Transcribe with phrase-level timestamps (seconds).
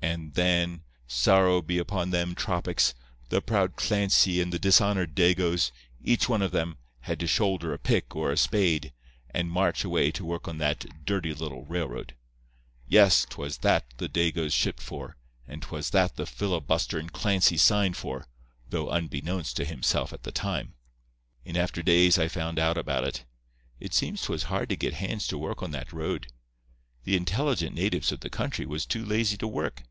[0.00, 6.52] "And then—sorrow be upon them tropics—the proud Clancy and the dishonoured Dagoes, each one of
[6.52, 8.92] them, had to shoulder a pick or a spade,
[9.30, 12.14] and march away to work on that dirty little railroad.
[12.86, 15.16] Yes; 'twas that the Dagoes shipped for,
[15.48, 18.26] and 'twas that the filibusterin' Clancy signed for,
[18.70, 20.74] though unbeknownst to himself at the time.
[21.44, 23.24] In after days I found out about it.
[23.80, 26.28] It seems 'twas hard to get hands to work on that road.
[27.04, 29.84] The intelligent natives of the country was too lazy to work.